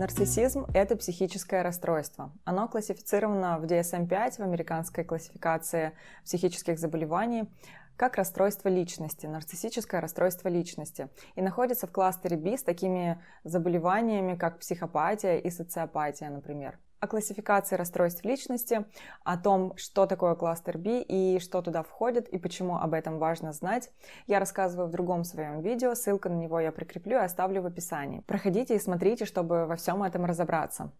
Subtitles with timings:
[0.00, 2.32] Нарциссизм– это психическое расстройство.
[2.44, 5.92] Оно классифицировано в DSM-5, в американской классификации
[6.24, 7.50] психических заболеваний,
[7.96, 14.60] как расстройство личности, нарциссическое расстройство личности, и находится в кластере B с такими заболеваниями, как
[14.60, 18.84] психопатия и социопатия, например о классификации расстройств личности,
[19.24, 23.52] о том, что такое кластер B и что туда входит и почему об этом важно
[23.52, 23.90] знать,
[24.26, 28.20] я рассказываю в другом своем видео, ссылку на него я прикреплю и оставлю в описании.
[28.26, 30.92] Проходите и смотрите, чтобы во всем этом разобраться.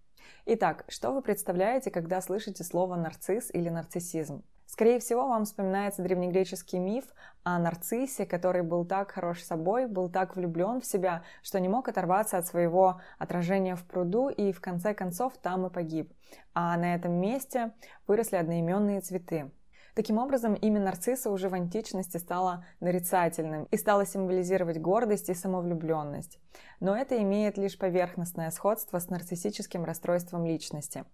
[0.46, 4.42] Итак, что вы представляете, когда слышите слово нарцисс или нарциссизм?
[4.70, 7.04] Скорее всего, вам вспоминается древнегреческий миф
[7.42, 11.88] о нарциссе, который был так хорош собой, был так влюблен в себя, что не мог
[11.88, 16.12] оторваться от своего отражения в пруду и в конце концов там и погиб.
[16.54, 17.72] А на этом месте
[18.06, 19.50] выросли одноименные цветы.
[19.94, 26.38] Таким образом, имя нарцисса уже в античности стало нарицательным и стало символизировать гордость и самовлюбленность.
[26.80, 31.04] Но это имеет лишь поверхностное сходство с нарциссическим расстройством личности.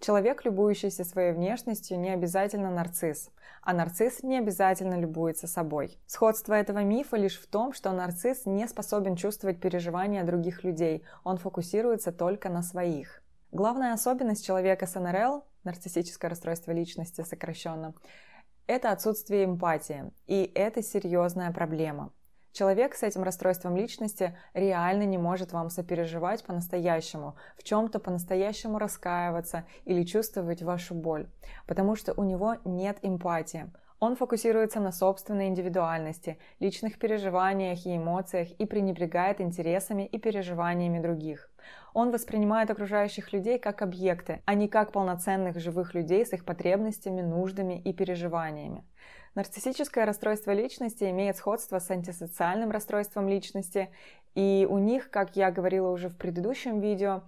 [0.00, 3.30] Человек, любующийся своей внешностью, не обязательно нарцисс,
[3.62, 5.98] а нарцисс не обязательно любуется собой.
[6.06, 11.38] Сходство этого мифа лишь в том, что нарцисс не способен чувствовать переживания других людей, он
[11.38, 13.22] фокусируется только на своих.
[13.52, 17.94] Главная особенность человека с НРЛ, нарциссическое расстройство личности сокращенно,
[18.66, 22.12] это отсутствие эмпатии, и это серьезная проблема.
[22.56, 29.66] Человек с этим расстройством личности реально не может вам сопереживать по-настоящему, в чем-то по-настоящему раскаиваться
[29.84, 31.28] или чувствовать вашу боль,
[31.66, 33.70] потому что у него нет эмпатии.
[33.98, 41.50] Он фокусируется на собственной индивидуальности, личных переживаниях и эмоциях и пренебрегает интересами и переживаниями других.
[41.96, 47.22] Он воспринимает окружающих людей как объекты, а не как полноценных живых людей с их потребностями,
[47.22, 48.84] нуждами и переживаниями.
[49.34, 53.88] Нарциссическое расстройство личности имеет сходство с антисоциальным расстройством личности,
[54.34, 57.22] и у них, как я говорила уже в предыдущем видео,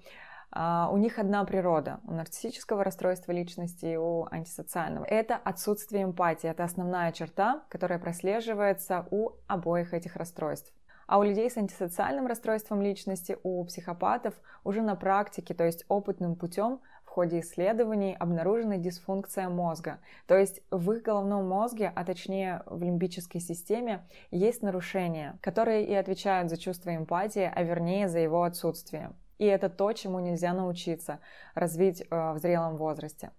[0.50, 2.00] а, у них одна природа.
[2.04, 5.06] У нарциссического расстройства личности и у антисоциального.
[5.06, 6.50] Это отсутствие эмпатии.
[6.50, 10.74] Это основная черта, которая прослеживается у обоих этих расстройств.
[11.08, 16.36] А у людей с антисоциальным расстройством личности, у психопатов уже на практике, то есть опытным
[16.36, 20.00] путем, в ходе исследований обнаружена дисфункция мозга.
[20.26, 25.94] То есть в их головном мозге, а точнее в лимбической системе, есть нарушения, которые и
[25.94, 29.12] отвечают за чувство эмпатии, а вернее за его отсутствие.
[29.38, 31.20] И это то, чему нельзя научиться
[31.54, 33.30] развить э, в зрелом возрасте.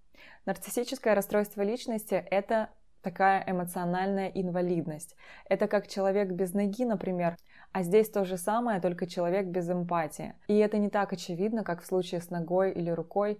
[0.46, 2.69] Нарциссическое расстройство личности– это
[3.01, 5.16] такая эмоциональная инвалидность.
[5.46, 7.38] Это как человек без ноги, например,
[7.72, 10.34] а здесь то же самое, только человек без эмпатии.
[10.47, 13.40] И это не так очевидно, как в случае с ногой или рукой,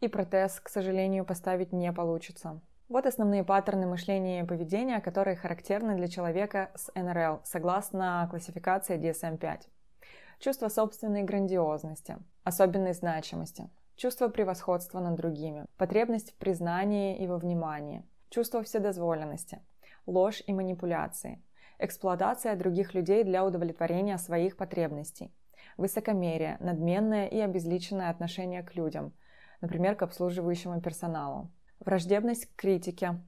[0.00, 2.60] и протез, к сожалению, поставить не получится.
[2.88, 9.60] Вот основные паттерны мышления и поведения, которые характерны для человека с НРЛ, согласно классификации DSM-5
[10.40, 18.04] чувство собственной грандиозности, особенной значимости, чувство превосходства над другими, потребность в признании и во внимании,
[18.30, 19.60] чувство вседозволенности,
[20.06, 21.42] ложь и манипуляции,
[21.80, 25.32] эксплуатация других людей для удовлетворения своих потребностей,
[25.76, 29.12] высокомерие, надменное и обезличенное отношение к людям,
[29.60, 33.20] например, к обслуживающему персоналу, враждебность к критике,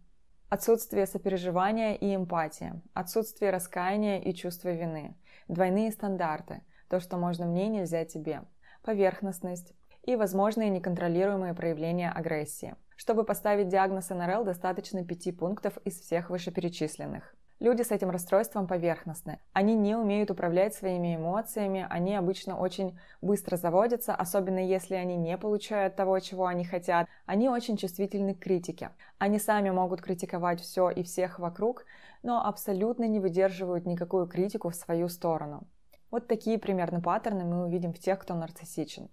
[0.48, 5.16] отсутствие сопереживания и эмпатии, отсутствие раскаяния и чувства вины,
[5.48, 6.62] двойные стандарты–
[6.92, 8.42] то, что можно мне, нельзя тебе,
[8.82, 9.72] поверхностность.
[10.02, 12.74] И возможные неконтролируемые проявления агрессии.
[12.96, 17.34] Чтобы поставить диагноз НРЛ, достаточно пяти пунктов из всех вышеперечисленных.
[17.62, 19.38] Люди с этим расстройством поверхностны.
[19.52, 25.38] Они не умеют управлять своими эмоциями, они обычно очень быстро заводятся, особенно если они не
[25.38, 27.06] получают того, чего они хотят.
[27.24, 28.90] Они очень чувствительны к критике.
[29.18, 31.84] Они сами могут критиковать все и всех вокруг,
[32.24, 35.62] но абсолютно не выдерживают никакую критику в свою сторону.
[36.10, 39.08] Вот такие примерно паттерны мы увидим в тех, кто нарциссичен.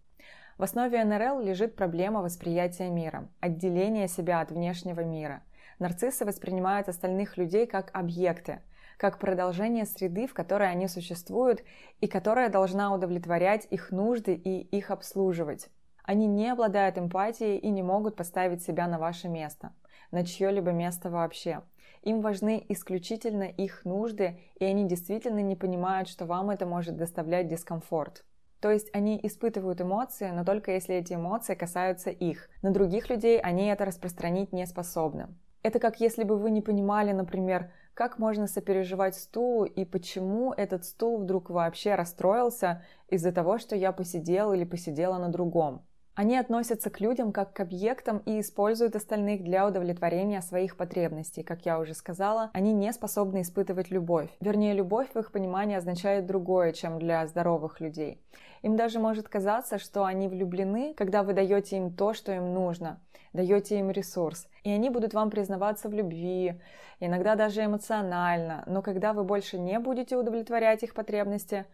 [0.58, 5.44] В основе НРЛ лежит проблема восприятия мира, отделения себя от внешнего мира.
[5.80, 8.62] Нарциссы воспринимают остальных людей как объекты,
[8.98, 11.64] как продолжение среды, в которой они существуют
[12.02, 15.70] и которая должна удовлетворять их нужды и их обслуживать.
[16.04, 19.74] Они не обладают эмпатией и не могут поставить себя на ваше место,
[20.12, 21.62] на чье-либо место вообще.
[22.02, 27.48] Им важны исключительно их нужды, и они действительно не понимают, что вам это может доставлять
[27.48, 28.26] дискомфорт.
[28.60, 32.50] То есть они испытывают эмоции, но только если эти эмоции касаются их.
[32.62, 35.30] На других людей они это распространить не способны.
[35.62, 40.86] Это как если бы вы не понимали, например, как можно сопереживать стулу и почему этот
[40.86, 45.84] стул вдруг вообще расстроился из-за того, что я посидел или посидела на другом.
[46.16, 51.44] Они относятся к людям как к объектам и используют остальных для удовлетворения своих потребностей.
[51.44, 54.30] Как я уже сказала, они не способны испытывать любовь.
[54.42, 58.22] Вернее, любовь в их понимании означает другое, чем для здоровых людей.
[58.64, 63.00] Им даже может казаться, что они влюблены, когда вы даете им то, что им нужно,
[63.34, 64.48] даете им ресурс.
[64.64, 66.60] И они будут вам признаваться в любви,
[67.00, 68.64] иногда даже эмоционально.
[68.68, 71.66] Но когда вы больше не будете удовлетворять их потребности,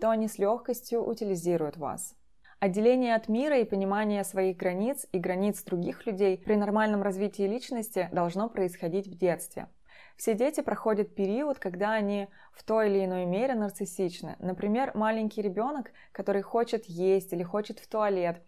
[0.00, 2.16] то они с легкостью утилизируют вас.
[2.58, 8.08] Отделение от мира и понимание своих границ и границ других людей при нормальном развитии личности
[8.12, 9.66] должно происходить в детстве.
[10.16, 14.36] Все дети проходят период, когда они в той или иной мере нарциссичны.
[14.38, 18.40] Например, маленький ребенок, который хочет есть или хочет в туалет,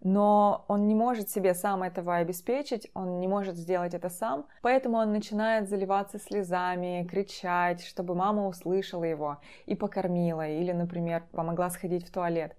[0.00, 4.98] но он не может себе сам этого обеспечить, он не может сделать это сам, поэтому
[4.98, 12.06] он начинает заливаться слезами, кричать, чтобы мама услышала его и покормила, или, например, помогла сходить
[12.06, 12.54] в туалет.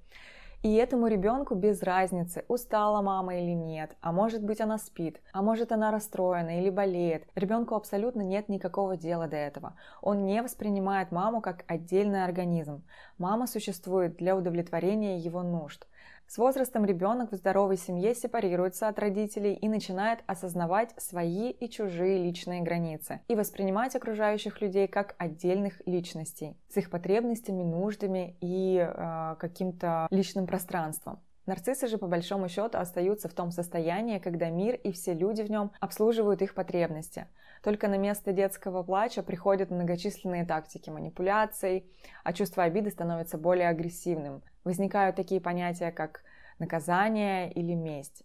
[0.61, 5.41] И этому ребенку без разницы, устала мама или нет, а может быть она спит, а
[5.41, 7.23] может она расстроена или болеет.
[7.33, 9.77] Ребенку абсолютно нет никакого дела до этого.
[10.01, 12.83] Он не воспринимает маму как отдельный организм.
[13.17, 15.87] Мама существует для удовлетворения его нужд.
[16.31, 22.19] С возрастом ребенок в здоровой семье сепарируется от родителей и начинает осознавать свои и чужие
[22.19, 29.37] личные границы и воспринимать окружающих людей как отдельных личностей с их потребностями, нуждами и э,
[29.39, 31.19] каким-то личным пространством.
[31.47, 35.49] Нарциссы же по большому счету остаются в том состоянии, когда мир и все люди в
[35.49, 37.25] нем обслуживают их потребности.
[37.63, 41.91] Только на место детского плача приходят многочисленные тактики манипуляций,
[42.23, 44.43] а чувство обиды становится более агрессивным.
[44.69, 46.21] Возникают такие понятия, как
[46.59, 48.21] наказание или месть.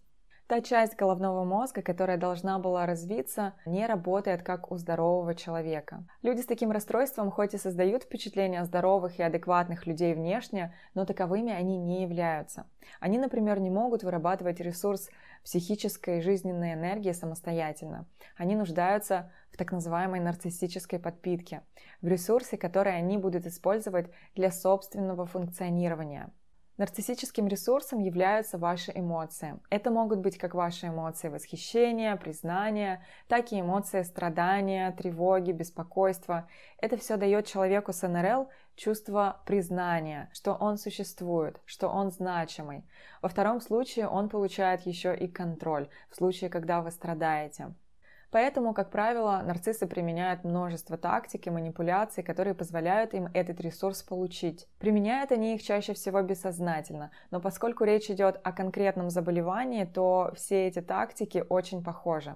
[0.47, 6.05] Та часть головного мозга, которая должна была развиться, не работает как у здорового человека.
[6.21, 11.51] Люди с таким расстройством хоть и создают впечатление здоровых и адекватных людей внешне, но таковыми
[11.51, 12.67] они не являются.
[13.01, 15.09] Они, например, не могут вырабатывать ресурс
[15.45, 18.07] психической жизненной энергии самостоятельно.
[18.37, 21.63] Они нуждаются в так называемой нарциссической подпитке,
[22.03, 26.31] в ресурсе, который они будут использовать для собственного функционирования.
[26.77, 29.61] Нарциссическим ресурсом являются ваши эмоции.
[29.71, 36.49] Это могут быть как ваши эмоции восхищения, признания, так и эмоции страдания, тревоги, беспокойства.
[36.79, 42.85] Это все дает человеку с НРЛ чувство признания, что он существует, что он значимый.
[43.23, 47.73] Во втором случае он получает еще и контроль, в случае, когда вы страдаете.
[48.35, 54.67] Поэтому, как правило, нарциссы применяют множество тактик и манипуляций, которые позволяют им этот ресурс получить.
[54.81, 60.67] Применяют они их чаще всего бессознательно, но поскольку речь идет о конкретном заболевании, то все
[60.67, 62.35] эти тактики очень похожи.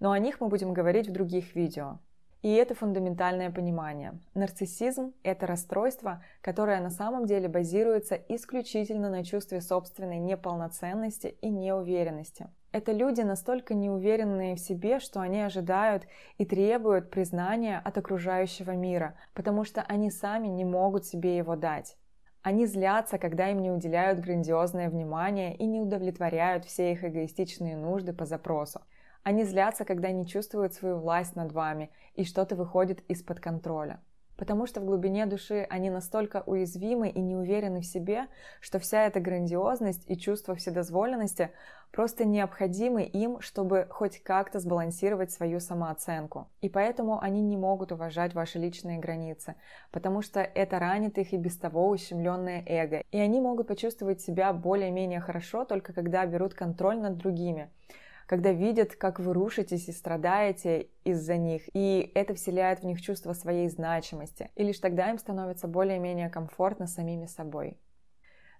[0.00, 1.98] Но о них мы будем говорить в других видео.
[2.40, 4.18] И это фундаментальное понимание.
[4.32, 12.48] Нарциссизм– это расстройство, которое на самом деле базируется исключительно на чувстве собственной неполноценности и неуверенности.
[12.74, 19.14] Это люди настолько неуверенные в себе, что они ожидают и требуют признания от окружающего мира,
[19.32, 21.96] потому что они сами не могут себе его дать.
[22.42, 28.12] Они злятся, когда им не уделяют грандиозное внимание и не удовлетворяют все их эгоистичные нужды
[28.12, 28.80] по запросу.
[29.22, 34.00] Они злятся, когда не чувствуют свою власть над вами и что-то выходит из-под контроля
[34.44, 38.26] потому что в глубине души они настолько уязвимы и не уверены в себе,
[38.60, 41.50] что вся эта грандиозность и чувство вседозволенности
[41.90, 46.50] просто необходимы им, чтобы хоть как-то сбалансировать свою самооценку.
[46.60, 49.54] И поэтому они не могут уважать ваши личные границы,
[49.90, 53.02] потому что это ранит их и без того ущемленное эго.
[53.12, 57.70] И они могут почувствовать себя более-менее хорошо только когда берут контроль над другими
[58.26, 63.32] когда видят, как вы рушитесь и страдаете из-за них, и это вселяет в них чувство
[63.32, 67.78] своей значимости, и лишь тогда им становится более-менее комфортно самими собой.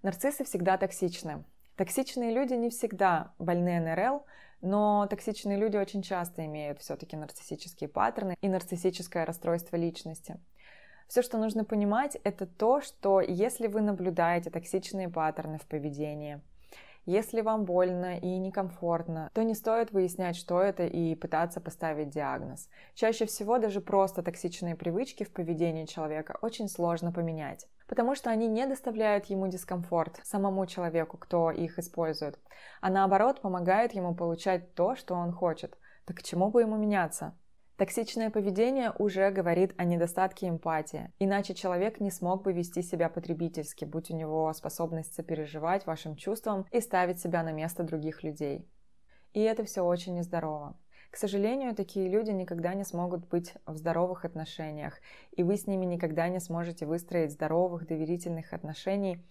[0.03, 1.45] Нарциссы всегда токсичны.
[1.77, 4.25] Токсичные люди не всегда больны НРЛ,
[4.61, 10.39] но токсичные люди очень часто имеют все-таки нарциссические паттерны и нарциссическое расстройство личности.
[11.09, 16.41] Все, что нужно понимать, это то, что если вы наблюдаете токсичные паттерны в поведении,
[17.07, 22.69] если вам больно и некомфортно, то не стоит выяснять, что это, и пытаться поставить диагноз.
[22.95, 28.47] Чаще всего даже просто токсичные привычки в поведении человека очень сложно поменять потому что они
[28.47, 32.39] не доставляют ему дискомфорт, самому человеку, кто их использует,
[32.81, 35.77] а наоборот помогают ему получать то, что он хочет.
[36.05, 37.37] Так к чему бы ему меняться?
[37.77, 43.85] Токсичное поведение уже говорит о недостатке эмпатии, иначе человек не смог бы вести себя потребительски,
[43.85, 48.65] будь у него способность сопереживать вашим чувствам и ставить себя на место других людей.
[49.33, 50.79] И это все очень нездорово.
[51.11, 55.01] К сожалению, такие люди никогда не смогут быть в здоровых отношениях,
[55.33, 59.25] и вы с ними никогда не сможете выстроить здоровых доверительных отношений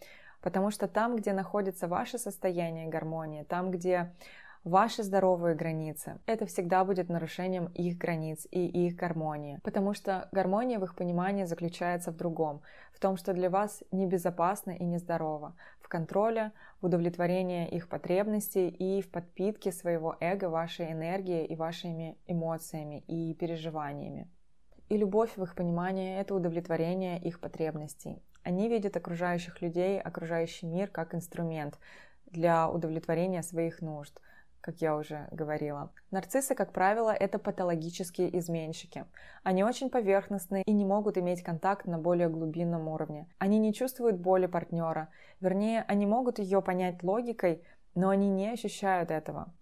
[0.43, 4.13] Потому что там, где находится ваше состояние гармонии, там, где
[4.63, 6.20] ваши здоровые границы.
[6.25, 9.60] Это всегда будет нарушением их границ и их гармонии.
[9.63, 12.62] Потому что гармония в их понимании заключается в другом.
[12.93, 15.55] В том, что для вас небезопасно и нездорово.
[15.82, 16.51] В контроле,
[16.82, 23.34] в удовлетворении их потребностей и в подпитке своего эго вашей энергией и вашими эмоциями и
[23.34, 24.29] переживаниями.
[24.89, 28.22] И любовь в их понимании– это удовлетворение их потребностей.
[28.43, 31.79] Они видят окружающих людей, окружающий мир как инструмент
[32.25, 34.20] для удовлетворения своих нужд–
[34.63, 35.91] как я уже говорила.
[36.10, 39.05] Нарциссы, как правило, это патологические изменщики.
[39.43, 43.27] Они очень поверхностные и не могут иметь контакт на более глубинном уровне.
[43.39, 45.10] Они не чувствуют боли партнера.
[45.41, 47.62] Вернее, они могут ее понять логикой,
[47.93, 49.53] но они не ощущают этого.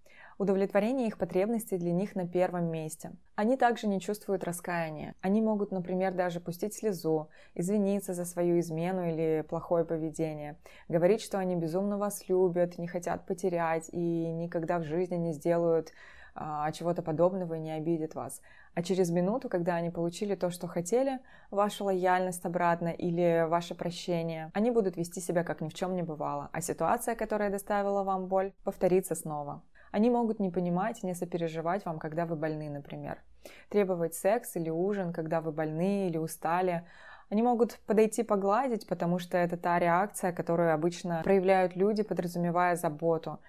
[0.42, 3.12] Удовлетворение их потребностей для них на первом месте.
[3.36, 5.14] Они также не чувствуют раскаяния.
[5.22, 10.58] Они могут, например, даже пустить слезу, извиниться за свою измену или плохое поведение,
[10.90, 15.92] говорить, что они безумно вас любят, не хотят потерять и никогда в жизни не сделают
[16.34, 18.42] а, чего-то подобного и не обидят вас.
[18.74, 21.20] А через минуту, когда они получили то, что хотели,
[21.52, 26.02] вашу лояльность обратно или ваше прощение, они будут вести себя как ни в чем не
[26.02, 29.62] бывало, а ситуация, которая доставила вам боль, повторится снова.
[29.92, 33.22] Они могут не понимать, не сопереживать вам, когда вы больны, например.
[33.70, 36.86] Требовать секс или ужин, когда вы больны или устали.
[37.30, 43.40] Они могут подойти погладить, потому что это та реакция, которую обычно проявляют люди, подразумевая заботу.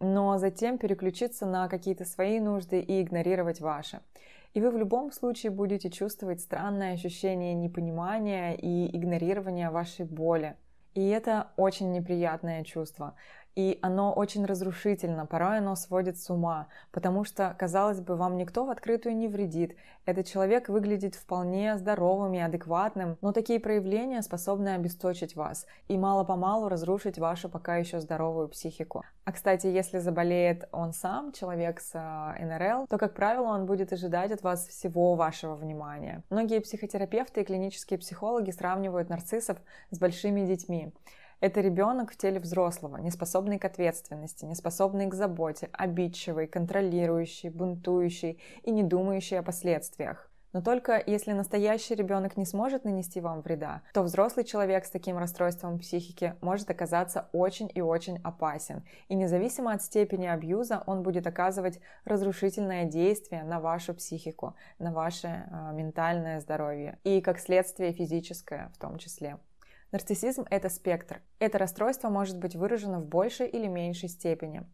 [0.00, 4.00] Но затем переключиться на какие-то свои нужды и игнорировать ваши.
[4.54, 10.56] И вы в любом случае будете чувствовать странное ощущение непонимания и игнорирования вашей боли.
[10.94, 13.16] И это очень неприятное чувство.
[13.56, 18.64] И оно очень разрушительно, порой оно сводит с ума, потому что, казалось бы, вам никто
[18.64, 19.76] в открытую не вредит.
[20.06, 26.68] Этот человек выглядит вполне здоровым и адекватным, но такие проявления способны обесточить вас и мало-помалу
[26.68, 29.04] разрушить вашу пока еще здоровую психику.
[29.24, 33.92] А кстати, если заболеет он сам, человек с э, НРЛ, то, как правило, он будет
[33.92, 36.22] ожидать от вас всего вашего внимания.
[36.28, 39.58] Многие психотерапевты и клинические психологи сравнивают нарциссов
[39.90, 40.92] с большими детьми.
[41.44, 47.50] Это ребенок в теле взрослого, не способный к ответственности, не способный к заботе, обидчивый, контролирующий,
[47.50, 50.30] бунтующий и не думающий о последствиях.
[50.54, 55.18] Но только если настоящий ребенок не сможет нанести вам вреда, то взрослый человек с таким
[55.18, 58.82] расстройством психики может оказаться очень и очень опасен.
[59.08, 65.26] И независимо от степени абьюза, он будет оказывать разрушительное действие на вашу психику, на ваше
[65.28, 69.36] э, ментальное здоровье и, как следствие, физическое в том числе.
[69.94, 71.22] Нарциссизм– это спектр.
[71.38, 74.64] Это расстройство может быть выражено в большей или меньшей степени.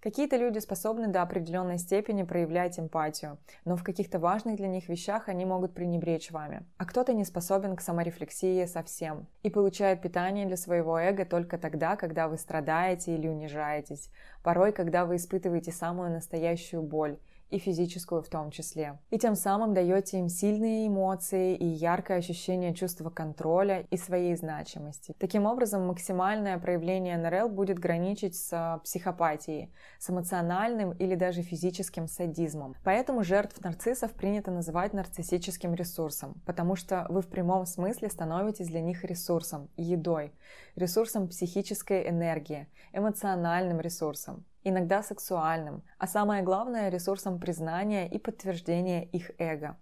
[0.00, 5.28] Какие-то люди способны до определенной степени проявлять эмпатию, но в каких-то важных для них вещах
[5.28, 6.66] они могут пренебречь вами.
[6.76, 11.94] А кто-то не способен к саморефлексии совсем и получает питание для своего эго только тогда,
[11.94, 14.10] когда вы страдаете или унижаетесь,
[14.42, 17.16] порой, когда вы испытываете самую настоящую боль–
[17.54, 18.98] и физическую в том числе.
[19.10, 25.14] И тем самым даете им сильные эмоции и яркое ощущение чувства контроля и своей значимости.
[25.18, 32.74] Таким образом, максимальное проявление НРЛ будет граничить с психопатией, с эмоциональным или даже физическим садизмом.
[32.82, 38.80] Поэтому жертв нарциссов принято называть нарциссическим ресурсом, потому что вы в прямом смысле становитесь для
[38.80, 40.32] них ресурсом, едой,
[40.74, 49.30] ресурсом психической энергии, эмоциональным ресурсом иногда сексуальным, а самое главное– ресурсом признания и подтверждения их
[49.38, 49.78] эго.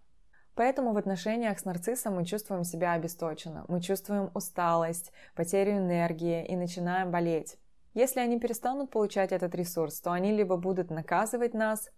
[0.55, 6.57] Поэтому в отношениях с нарциссом мы чувствуем себя обесточенно, мы чувствуем усталость, потерю энергии и
[6.57, 7.57] начинаем болеть.
[7.95, 11.91] Если они перестанут получать этот ресурс, то они либо будут наказывать нас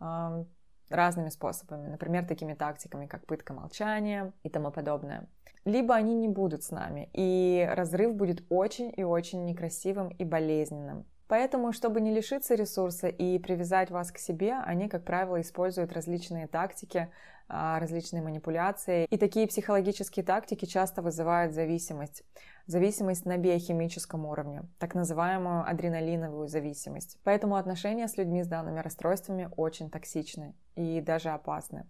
[0.00, 0.44] э,
[0.88, 5.28] разными способами, например, такими тактиками, как пытка молчания и тому подобное,
[5.64, 11.06] либо они не будут с нами, и разрыв будет очень и очень некрасивым и болезненным.
[11.28, 16.46] Поэтому, чтобы не лишиться ресурса и привязать вас к себе, они, как правило, используют различные
[16.46, 17.08] тактики,
[17.48, 19.06] а, различные манипуляции.
[19.10, 22.24] И такие психологические тактики часто вызывают зависимость.
[22.66, 27.18] Зависимость на биохимическом уровне, так называемую адреналиновую зависимость.
[27.24, 31.86] Поэтому отношения с людьми с данными расстройствами очень токсичны и даже опасны.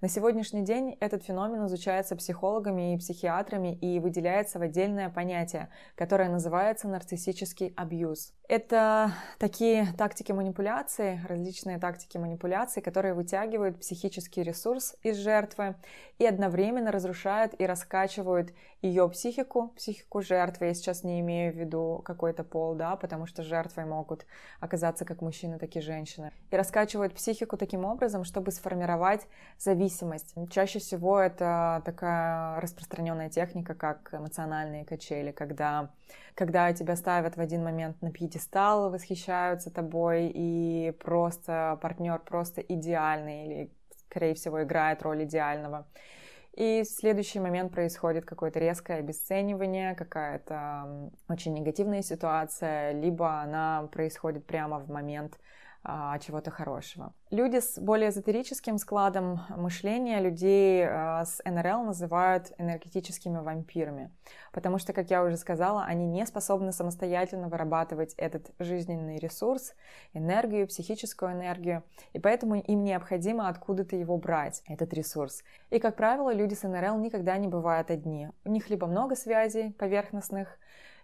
[0.00, 6.28] На сегодняшний день этот феномен изучается психологами и психиатрами и выделяется в отдельное понятие, которое
[6.28, 8.32] называется нарциссический абьюз.
[8.48, 15.74] Это такие тактики манипуляции, различные тактики манипуляции, которые вытягивают психический ресурс из жертвы
[16.18, 20.66] и одновременно разрушают и раскачивают ее психику, психику жертвы.
[20.66, 24.26] Я сейчас не имею в виду какой-то пол, да, потому что жертвой могут
[24.60, 26.30] оказаться как мужчины, так и женщины.
[26.52, 29.26] И раскачивают психику таким образом, чтобы сформировать
[29.58, 30.34] зависимость зависимость.
[30.50, 35.90] Чаще всего это такая распространенная техника, как эмоциональные качели, когда,
[36.34, 43.46] когда тебя ставят в один момент на пьедестал, восхищаются тобой, и просто партнер просто идеальный,
[43.46, 43.70] или,
[44.08, 45.86] скорее всего, играет роль идеального.
[46.54, 54.44] И в следующий момент происходит какое-то резкое обесценивание, какая-то очень негативная ситуация, либо она происходит
[54.44, 55.38] прямо в момент
[56.20, 57.14] чего-то хорошего.
[57.30, 64.10] Люди с более эзотерическим складом мышления, людей а, с НРЛ называют энергетическими вампирами,
[64.52, 69.74] потому что, как я уже сказала, они не способны самостоятельно вырабатывать этот жизненный ресурс,
[70.12, 75.42] энергию, психическую энергию, и поэтому им необходимо откуда-то его брать, этот ресурс.
[75.70, 78.28] И, как правило, люди с НРЛ никогда не бывают одни.
[78.44, 80.58] У них либо много связей поверхностных,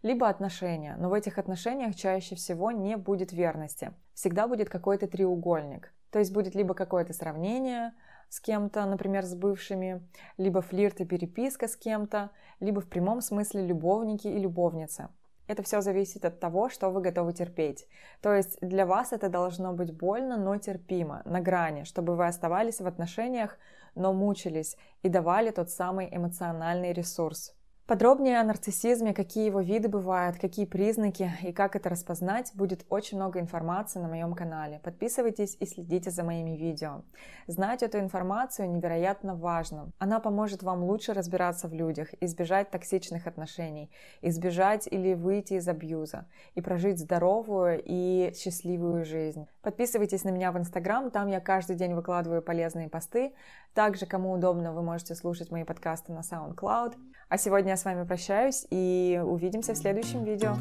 [0.05, 3.93] либо отношения, но в этих отношениях чаще всего не будет верности.
[4.13, 5.95] Всегда будет какой-то треугольник.
[6.11, 7.95] То есть будет либо какое-то сравнение
[8.29, 10.07] с кем-то, например, с бывшими,
[10.37, 12.31] либо флирт и переписка с кем-то,
[12.61, 15.09] либо в прямом смысле любовники и любовницы.
[15.47, 17.89] Это все зависит от того, что вы готовы терпеть.
[18.21, 22.83] То есть для вас это должно быть больно, но терпимо, на грани, чтобы вы оставались
[22.83, 23.59] в отношениях,
[23.95, 27.55] но мучились и давали тот самый эмоциональный ресурс.
[27.87, 33.19] Подробнее о нарциссизме, какие его виды бывают, какие признаки и как это распознать, будет очень
[33.19, 34.81] много информации на моем канале.
[34.83, 37.03] Подписывайтесь и следите за моими видео.
[37.47, 39.91] Знать эту информацию невероятно важно.
[39.99, 43.91] Она поможет вам лучше разбираться в людях, избежать токсичных отношений,
[44.23, 49.47] избежать или выйти из абьюза и прожить здоровую и счастливую жизнь.
[49.61, 53.35] Подписывайтесь на меня в Инстаграм, там я каждый день выкладываю полезные посты.
[53.75, 56.95] Также, кому удобно, вы можете слушать мои подкасты на SoundCloud.
[57.29, 60.57] А сегодня я с вами прощаюсь и увидимся в следующем видео.